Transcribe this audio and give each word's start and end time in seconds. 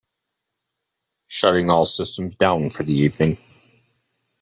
Shutting 1.27 1.69
all 1.69 1.85
systems 1.85 2.33
down 2.33 2.71
for 2.71 2.81
the 2.81 2.93
evening. 2.95 3.37